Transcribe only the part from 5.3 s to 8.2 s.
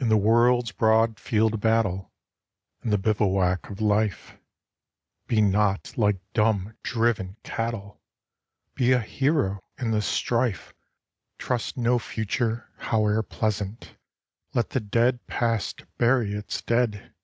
not like dumb, driven cattle!